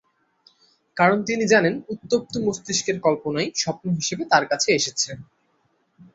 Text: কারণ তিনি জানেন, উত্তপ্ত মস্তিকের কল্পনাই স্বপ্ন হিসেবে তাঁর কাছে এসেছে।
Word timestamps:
কারণ 0.97 1.17
তিনি 1.23 1.43
জানেন, 1.47 1.73
উত্তপ্ত 1.89 2.33
মস্তিকের 2.45 2.97
কল্পনাই 2.99 3.47
স্বপ্ন 3.55 3.85
হিসেবে 3.91 4.23
তাঁর 4.31 4.43
কাছে 4.51 4.69
এসেছে। 4.71 5.09